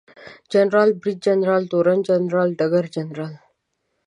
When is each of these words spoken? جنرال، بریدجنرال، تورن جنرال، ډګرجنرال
جنرال، 0.53 0.89
بریدجنرال، 1.01 1.63
تورن 1.71 1.99
جنرال، 2.09 2.49
ډګرجنرال 2.59 3.33